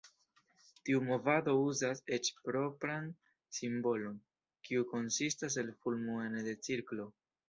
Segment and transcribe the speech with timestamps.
[0.87, 3.05] Tiu movado uzas eĉ propran
[3.57, 4.15] simbolon,
[4.69, 7.07] kiu konsistas el fulmo ene de cirklo.